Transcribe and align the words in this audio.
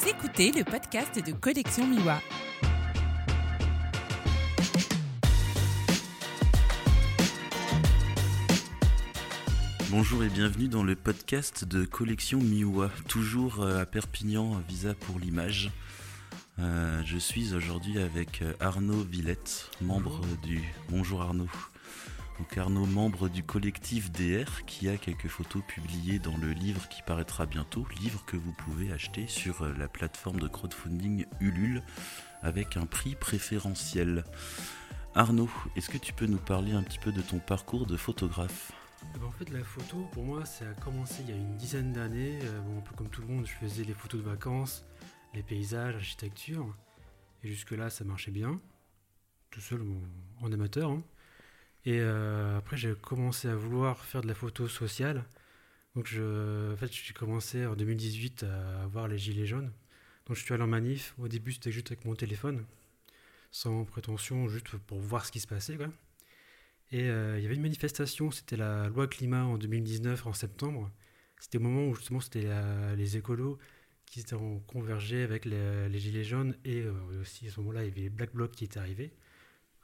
Vous 0.00 0.08
écoutez 0.08 0.52
le 0.52 0.64
podcast 0.64 1.18
de 1.24 1.32
Collection 1.32 1.86
Miwa. 1.86 2.20
Bonjour 9.90 10.22
et 10.22 10.28
bienvenue 10.28 10.68
dans 10.68 10.84
le 10.84 10.94
podcast 10.94 11.64
de 11.64 11.84
Collection 11.84 12.38
Miwa, 12.38 12.90
toujours 13.08 13.62
euh, 13.62 13.82
à 13.82 13.86
Perpignan, 13.86 14.62
Visa 14.68 14.94
pour 14.94 15.18
l'image. 15.18 15.70
Euh, 16.60 17.02
je 17.04 17.18
suis 17.18 17.54
aujourd'hui 17.54 17.98
avec 17.98 18.42
euh, 18.42 18.52
Arnaud 18.60 19.02
Villette, 19.02 19.70
membre 19.80 20.20
du... 20.44 20.62
Bonjour 20.90 21.22
Arnaud. 21.22 21.48
Donc 22.38 22.56
Arnaud, 22.56 22.86
membre 22.86 23.28
du 23.28 23.42
collectif 23.42 24.12
DR, 24.12 24.64
qui 24.64 24.88
a 24.88 24.96
quelques 24.96 25.26
photos 25.28 25.62
publiées 25.66 26.18
dans 26.20 26.36
le 26.36 26.52
livre 26.52 26.88
qui 26.88 27.02
paraîtra 27.02 27.46
bientôt, 27.46 27.84
livre 28.00 28.24
que 28.26 28.36
vous 28.36 28.52
pouvez 28.52 28.92
acheter 28.92 29.26
sur 29.26 29.62
euh, 29.62 29.74
la 29.76 29.88
plateforme 29.88 30.38
de 30.38 30.46
crowdfunding 30.46 31.26
Ulule 31.40 31.82
avec 32.42 32.76
un 32.76 32.86
prix 32.86 33.16
préférentiel. 33.16 34.22
Arnaud, 35.16 35.50
est-ce 35.74 35.88
que 35.90 35.98
tu 35.98 36.12
peux 36.12 36.26
nous 36.26 36.38
parler 36.38 36.72
un 36.72 36.82
petit 36.84 37.00
peu 37.00 37.10
de 37.10 37.22
ton 37.22 37.40
parcours 37.40 37.86
de 37.86 37.96
photographe? 37.96 38.70
Eh 39.14 39.18
ben, 39.18 39.26
en 39.26 39.32
fait, 39.32 39.50
la 39.50 39.64
photo, 39.64 40.08
pour 40.12 40.24
moi, 40.24 40.44
ça 40.44 40.64
a 40.70 40.74
commencé 40.74 41.22
il 41.24 41.30
y 41.30 41.32
a 41.32 41.36
une 41.36 41.56
dizaine 41.56 41.92
d'années. 41.92 42.38
Euh, 42.44 42.60
bon, 42.60 42.78
un 42.78 42.82
peu 42.82 42.94
comme 42.94 43.08
tout 43.08 43.22
le 43.22 43.28
monde, 43.28 43.46
je 43.46 43.52
faisais 43.52 43.82
les 43.82 43.94
photos 43.94 44.20
de 44.22 44.28
vacances, 44.28 44.84
les 45.34 45.42
paysages, 45.42 45.94
l'architecture. 45.94 46.72
Et 47.42 47.48
jusque-là, 47.48 47.90
ça 47.90 48.04
marchait 48.04 48.30
bien. 48.30 48.60
Tout 49.50 49.60
seul, 49.60 49.82
en, 49.82 50.46
en 50.46 50.52
amateur. 50.52 50.90
hein. 50.90 51.02
Et 51.88 52.00
euh, 52.02 52.58
après, 52.58 52.76
j'ai 52.76 52.94
commencé 52.94 53.48
à 53.48 53.56
vouloir 53.56 54.04
faire 54.04 54.20
de 54.20 54.28
la 54.28 54.34
photo 54.34 54.68
sociale. 54.68 55.24
Donc, 55.94 56.06
je, 56.06 56.74
en 56.74 56.76
fait, 56.76 56.92
j'ai 56.92 57.14
commencé 57.14 57.64
en 57.64 57.76
2018 57.76 58.42
à 58.42 58.86
voir 58.88 59.08
les 59.08 59.16
gilets 59.16 59.46
jaunes. 59.46 59.72
Donc, 60.26 60.36
je 60.36 60.42
suis 60.44 60.52
allé 60.52 60.62
en 60.62 60.66
manif. 60.66 61.14
Au 61.18 61.28
début, 61.28 61.52
c'était 61.52 61.72
juste 61.72 61.90
avec 61.90 62.04
mon 62.04 62.14
téléphone, 62.14 62.66
sans 63.52 63.86
prétention, 63.86 64.48
juste 64.48 64.76
pour 64.76 65.00
voir 65.00 65.24
ce 65.24 65.32
qui 65.32 65.40
se 65.40 65.46
passait. 65.46 65.78
Et 66.92 67.08
euh, 67.08 67.38
il 67.38 67.42
y 67.42 67.46
avait 67.46 67.54
une 67.54 67.62
manifestation, 67.62 68.30
c'était 68.32 68.58
la 68.58 68.90
loi 68.90 69.06
climat 69.06 69.44
en 69.44 69.56
2019, 69.56 70.26
en 70.26 70.34
septembre. 70.34 70.90
C'était 71.40 71.56
au 71.56 71.62
moment 71.62 71.88
où 71.88 71.94
justement 71.94 72.20
c'était 72.20 72.50
les 72.96 73.16
écolos 73.16 73.58
qui 74.04 74.20
étaient 74.20 74.34
en 74.34 74.58
convergé 74.60 75.22
avec 75.22 75.46
les, 75.46 75.88
les 75.88 75.98
gilets 75.98 76.24
jaunes 76.24 76.54
et 76.64 76.82
euh, 76.82 76.92
aussi 77.22 77.48
à 77.48 77.50
ce 77.50 77.60
moment-là 77.60 77.84
il 77.84 77.88
y 77.88 77.90
avait 77.92 78.00
les 78.02 78.10
Black 78.10 78.34
Blocs 78.34 78.52
qui 78.52 78.64
étaient 78.64 78.78
arrivés. 78.78 79.14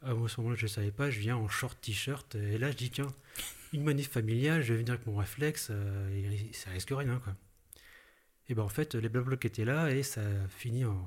À 0.04 0.28
ce 0.28 0.40
moment-là 0.40 0.56
je 0.56 0.64
ne 0.64 0.68
savais 0.68 0.90
pas, 0.90 1.10
je 1.10 1.18
viens 1.20 1.36
en 1.36 1.48
short 1.48 1.80
t-shirt 1.80 2.34
et 2.34 2.58
là 2.58 2.70
je 2.70 2.76
dis 2.76 2.90
tiens, 2.90 3.12
une 3.72 3.82
manif 3.82 4.10
familiale, 4.10 4.62
je 4.62 4.72
vais 4.72 4.80
venir 4.80 4.94
avec 4.94 5.06
mon 5.06 5.16
réflexe, 5.16 5.68
euh, 5.70 6.22
et 6.22 6.52
ça 6.52 6.70
risque 6.70 6.90
rien 6.90 7.18
quoi. 7.18 7.34
Et 8.48 8.54
ben 8.54 8.62
en 8.62 8.68
fait 8.68 8.94
les 8.94 9.08
Blocs 9.08 9.44
étaient 9.44 9.64
là 9.64 9.90
et 9.90 10.02
ça 10.02 10.20
a 10.20 10.48
fini 10.48 10.84
en, 10.84 11.06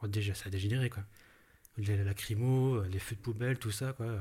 en 0.00 0.08
déjà 0.08 0.34
ça 0.34 0.46
a 0.46 0.50
dégénéré 0.50 0.90
quoi. 0.90 1.04
Les 1.78 2.04
lacrymos, 2.04 2.82
les 2.84 2.98
feux 2.98 3.16
de 3.16 3.20
poubelle, 3.20 3.58
tout 3.58 3.72
ça 3.72 3.92
quoi. 3.92 4.20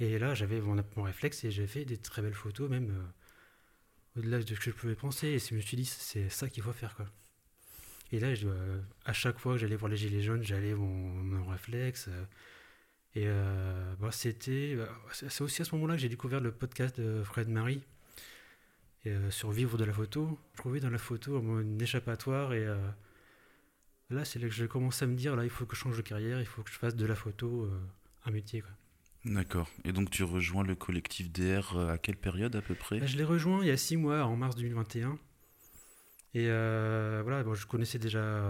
Et 0.00 0.18
là, 0.18 0.34
j'avais 0.34 0.60
mon, 0.60 0.82
réflexe 0.96 1.44
et 1.44 1.50
j'ai 1.50 1.66
fait 1.66 1.84
des 1.84 1.98
très 1.98 2.22
belles 2.22 2.34
photos, 2.34 2.70
même 2.70 2.90
euh, 2.90 4.18
au-delà 4.18 4.38
de 4.38 4.54
ce 4.54 4.54
que 4.54 4.70
je 4.70 4.70
pouvais 4.70 4.94
penser. 4.94 5.28
Et 5.28 5.38
je 5.38 5.54
me 5.54 5.60
suis 5.60 5.76
dit, 5.76 5.84
c'est 5.84 6.30
ça 6.30 6.48
qu'il 6.48 6.62
faut 6.62 6.72
faire. 6.72 6.96
Quoi. 6.96 7.06
Et 8.10 8.18
là, 8.18 8.34
je, 8.34 8.48
euh, 8.48 8.80
à 9.04 9.12
chaque 9.12 9.38
fois 9.38 9.52
que 9.52 9.58
j'allais 9.58 9.76
voir 9.76 9.90
les 9.90 9.98
Gilets 9.98 10.22
jaunes, 10.22 10.42
j'allais 10.42 10.72
mon, 10.72 10.86
mon 10.86 11.46
réflexe. 11.46 12.08
Et 13.14 13.24
euh, 13.26 13.94
bah, 13.98 14.12
c'était. 14.12 14.74
euh, 14.76 14.86
c'est 15.12 15.42
aussi 15.42 15.62
à 15.62 15.64
ce 15.64 15.74
moment-là 15.74 15.94
que 15.94 16.00
j'ai 16.00 16.08
découvert 16.08 16.40
le 16.40 16.52
podcast 16.52 17.00
de 17.00 17.22
Fred 17.24 17.48
Marie 17.48 17.82
et, 19.04 19.10
euh, 19.10 19.30
sur 19.30 19.50
vivre 19.50 19.76
de 19.76 19.84
la 19.84 19.92
photo. 19.92 20.38
Je 20.52 20.58
trouvais 20.58 20.78
dans 20.78 20.90
la 20.90 20.98
photo 20.98 21.40
une 21.60 21.80
échappatoire. 21.82 22.52
Et 22.52 22.64
euh, 22.64 22.76
là, 24.10 24.24
c'est 24.24 24.38
là 24.38 24.46
que 24.46 24.54
j'ai 24.54 24.68
commencé 24.68 25.04
à 25.04 25.08
me 25.08 25.16
dire 25.16 25.34
là, 25.34 25.42
il 25.42 25.50
faut 25.50 25.66
que 25.66 25.74
je 25.74 25.80
change 25.80 25.96
de 25.96 26.02
carrière, 26.02 26.38
il 26.40 26.46
faut 26.46 26.62
que 26.62 26.70
je 26.70 26.78
fasse 26.78 26.94
de 26.94 27.04
la 27.06 27.16
photo 27.16 27.68
un 28.26 28.30
métier. 28.30 28.60
Quoi. 28.60 28.70
D'accord. 29.24 29.68
Et 29.84 29.92
donc 29.92 30.10
tu 30.10 30.22
rejoins 30.22 30.62
le 30.62 30.76
collectif 30.76 31.32
DR 31.32 31.76
à 31.90 31.98
quelle 31.98 32.16
période 32.16 32.54
à 32.54 32.62
peu 32.62 32.76
près? 32.76 33.00
Bah, 33.00 33.06
je 33.06 33.16
l'ai 33.16 33.24
rejoint 33.24 33.62
il 33.62 33.66
y 33.68 33.72
a 33.72 33.76
six 33.76 33.96
mois, 33.96 34.24
en 34.24 34.36
mars 34.36 34.54
2021. 34.54 35.18
Et 36.34 36.46
voilà, 36.46 37.42
bon, 37.42 37.54
je 37.54 37.66
connaissais 37.66 37.98
déjà 37.98 38.44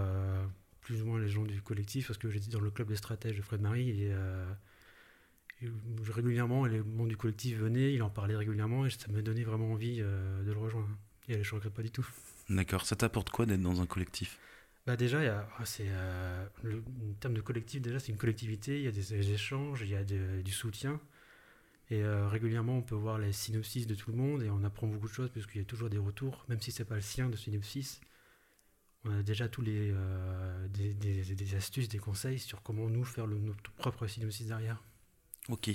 plus 0.91 1.03
ou 1.03 1.05
moins 1.05 1.21
les 1.21 1.29
gens 1.29 1.43
du 1.43 1.61
collectif 1.61 2.07
parce 2.07 2.17
que 2.17 2.29
j'étais 2.29 2.49
dans 2.49 2.59
le 2.59 2.69
club 2.69 2.89
des 2.89 2.97
stratèges 2.97 3.37
de 3.37 3.41
Fred 3.41 3.61
Marie 3.61 3.91
et, 3.91 4.09
euh, 4.11 4.51
et 5.61 5.69
régulièrement 6.11 6.65
les 6.65 6.81
membres 6.81 7.07
du 7.07 7.15
collectif 7.15 7.57
venaient, 7.59 7.93
il 7.93 8.03
en 8.03 8.09
parlait 8.09 8.35
régulièrement 8.35 8.85
et 8.85 8.89
ça 8.89 9.09
m'a 9.09 9.21
donné 9.21 9.45
vraiment 9.45 9.71
envie 9.71 9.99
euh, 10.01 10.43
de 10.43 10.51
le 10.51 10.59
rejoindre. 10.59 10.89
Et 11.29 11.41
je 11.45 11.49
ne 11.49 11.55
regrette 11.55 11.73
pas 11.73 11.81
du 11.81 11.91
tout. 11.91 12.05
D'accord. 12.49 12.85
Ça 12.85 12.97
t'apporte 12.97 13.29
quoi 13.29 13.45
d'être 13.45 13.61
dans 13.61 13.79
un 13.79 13.85
collectif? 13.85 14.37
Bah 14.85 14.97
déjà, 14.97 15.21
il 15.21 15.27
y 15.27 15.29
a, 15.29 15.47
ah, 15.59 15.65
c'est, 15.65 15.87
euh, 15.87 16.45
le, 16.63 16.79
en 16.79 17.13
termes 17.21 17.35
de 17.35 17.41
collectif, 17.41 17.81
déjà, 17.81 17.97
c'est 17.97 18.11
une 18.11 18.17
collectivité, 18.17 18.77
il 18.77 18.83
y 18.83 18.87
a 18.89 18.91
des, 18.91 19.03
des 19.03 19.31
échanges, 19.31 19.83
il 19.83 19.91
y 19.91 19.95
a 19.95 20.03
de- 20.03 20.41
du 20.41 20.51
soutien. 20.51 20.99
Et 21.89 22.03
euh, 22.03 22.27
régulièrement, 22.27 22.79
on 22.79 22.81
peut 22.81 22.95
voir 22.95 23.17
les 23.17 23.31
synopsis 23.31 23.87
de 23.87 23.95
tout 23.95 24.11
le 24.11 24.17
monde 24.17 24.43
et 24.43 24.49
on 24.49 24.61
apprend 24.65 24.87
beaucoup 24.87 25.07
de 25.07 25.13
choses 25.13 25.29
parce 25.33 25.47
qu'il 25.47 25.61
y 25.61 25.63
a 25.63 25.67
toujours 25.67 25.89
des 25.89 25.99
retours, 25.99 26.43
même 26.49 26.59
si 26.59 26.73
c'est 26.73 26.83
pas 26.83 26.95
le 26.95 27.01
sien 27.01 27.29
de 27.29 27.37
synopsis. 27.37 28.01
On 29.03 29.11
a 29.17 29.23
déjà 29.23 29.47
tous 29.49 29.61
les 29.61 29.91
euh, 29.93 30.67
des, 30.67 30.93
des- 30.93 31.35
des 31.35 31.55
astuces, 31.55 31.89
des 31.89 31.97
conseils 31.97 32.37
sur 32.39 32.61
comment 32.61 32.87
nous 32.89 33.03
faire 33.03 33.25
le, 33.27 33.37
notre 33.39 33.71
propre 33.71 34.05
synopsis 34.07 34.47
derrière. 34.47 34.81
Ok. 35.49 35.69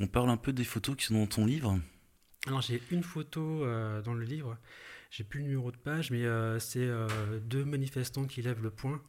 On 0.00 0.06
parle 0.08 0.30
un 0.30 0.36
peu 0.36 0.52
des 0.52 0.64
photos 0.64 0.96
qui 0.96 1.04
sont 1.06 1.14
dans 1.20 1.26
ton 1.26 1.46
livre. 1.46 1.78
Alors 2.46 2.60
j'ai 2.60 2.82
une 2.90 3.04
photo 3.04 3.64
euh, 3.64 4.02
dans 4.02 4.14
le 4.14 4.24
livre, 4.24 4.58
j'ai 5.10 5.22
plus 5.22 5.38
le 5.40 5.44
numéro 5.46 5.70
de 5.70 5.76
page, 5.76 6.10
mais 6.10 6.24
euh, 6.24 6.58
c'est 6.58 6.80
euh, 6.84 7.06
deux 7.38 7.64
manifestants 7.64 8.26
qui 8.26 8.42
lèvent 8.42 8.62
le 8.62 8.70
poing. 8.70 9.00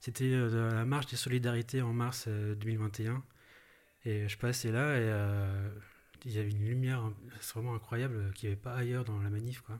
C'était 0.00 0.30
la 0.30 0.84
marche 0.84 1.06
des 1.06 1.16
solidarités 1.16 1.82
en 1.82 1.92
mars 1.92 2.24
euh, 2.26 2.54
2021. 2.56 3.22
Et 4.04 4.28
je 4.28 4.36
passais 4.38 4.70
là 4.72 4.98
et 4.98 5.70
il 6.24 6.32
y 6.32 6.38
avait 6.38 6.50
une 6.50 6.64
lumière 6.64 7.00
hein, 7.00 7.14
c'est 7.40 7.54
vraiment 7.54 7.74
incroyable 7.74 8.32
qu'il 8.34 8.48
n'y 8.48 8.52
avait 8.54 8.60
pas 8.62 8.74
ailleurs 8.74 9.04
dans 9.04 9.20
la 9.20 9.30
manif. 9.30 9.60
Quoi. 9.62 9.78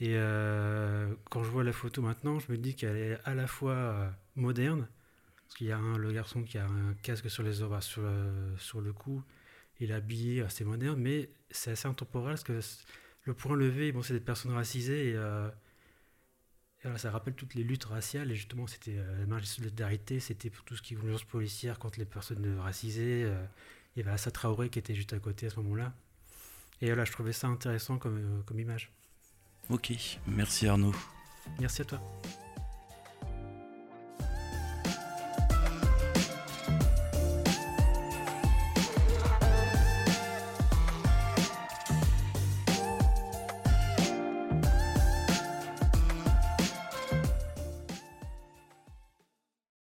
Et 0.00 0.16
euh, 0.16 1.14
quand 1.30 1.44
je 1.44 1.50
vois 1.50 1.64
la 1.64 1.72
photo 1.72 2.02
maintenant, 2.02 2.38
je 2.38 2.50
me 2.52 2.58
dis 2.58 2.74
qu'elle 2.74 2.96
est 2.96 3.18
à 3.24 3.34
la 3.34 3.46
fois 3.46 3.72
euh, 3.74 4.10
moderne, 4.36 4.88
parce 5.44 5.56
qu'il 5.56 5.68
y 5.68 5.72
a 5.72 5.78
le 5.80 6.12
garçon 6.12 6.42
qui 6.44 6.58
a 6.58 6.66
un 6.66 6.94
casque 7.02 7.30
sur 7.30 7.42
les 7.44 7.62
oreilles, 7.62 7.82
sur, 7.82 8.02
le- 8.02 8.54
sur 8.58 8.80
le 8.80 8.92
cou, 8.92 9.22
il 9.80 9.90
est 9.92 9.94
habillé 9.94 10.42
assez 10.42 10.64
moderne, 10.64 11.00
mais 11.00 11.30
c'est 11.50 11.72
assez 11.72 11.88
intemporel 11.88 12.32
parce 12.36 12.44
que 12.44 12.60
le 13.24 13.34
point 13.34 13.56
levé, 13.56 13.92
bon, 13.92 14.02
c'est 14.02 14.14
des 14.14 14.20
personnes 14.20 14.52
racisées 14.52 15.10
et, 15.12 15.16
euh, 15.16 15.48
ça 16.96 17.10
rappelle 17.10 17.34
toutes 17.34 17.54
les 17.54 17.64
luttes 17.64 17.84
raciales 17.84 18.30
et 18.30 18.34
justement 18.34 18.66
c'était 18.66 18.96
euh, 18.98 19.18
la 19.20 19.26
marche 19.26 19.42
de 19.42 19.46
solidarité, 19.46 20.20
c'était 20.20 20.50
pour 20.50 20.64
tout 20.64 20.76
ce 20.76 20.82
qui 20.82 20.94
est 20.94 20.96
violence 20.96 21.24
policière 21.24 21.78
contre 21.78 21.98
les 21.98 22.04
personnes 22.04 22.58
racisées. 22.58 23.24
euh, 23.24 23.44
il 23.96 24.00
y 24.00 24.02
avait 24.02 24.10
Assa 24.12 24.30
Traoré 24.30 24.68
qui 24.70 24.78
était 24.80 24.94
juste 24.94 25.12
à 25.12 25.18
côté 25.20 25.46
à 25.46 25.50
ce 25.50 25.56
moment-là. 25.60 25.94
Et 26.82 26.86
voilà, 26.88 27.04
je 27.04 27.12
trouvais 27.12 27.32
ça 27.34 27.48
intéressant 27.48 28.00
euh, 28.06 28.42
comme 28.46 28.60
image. 28.60 28.92
Ok. 29.70 29.92
Merci 30.26 30.66
Arnaud. 30.68 30.94
Merci 31.60 31.82
à 31.82 31.84
toi. 31.84 32.00